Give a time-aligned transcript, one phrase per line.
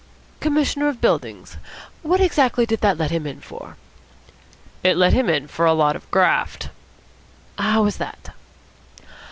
[0.39, 1.57] "Commissioner of Buildings?
[2.01, 3.77] What exactly did that let him in for?"
[4.83, 6.69] "It let him in for a lot of graft."
[7.59, 8.33] "How was that?"